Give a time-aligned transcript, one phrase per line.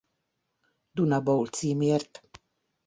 [0.93, 2.21] Duna Bowl címért.